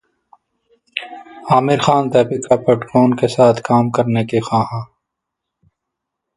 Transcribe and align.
عامرخان 1.51 2.03
دپیکا 2.13 2.55
پڈوکون 2.63 3.09
کے 3.19 3.27
ساتھ 3.35 3.59
کام 3.67 3.85
کرنے 3.95 4.23
کے 4.29 4.39
خواہاں 4.47 4.83